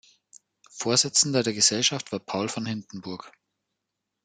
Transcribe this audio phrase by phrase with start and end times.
[0.71, 3.31] Vorsitzender der Gesellschaft war Paul von Hindenburg.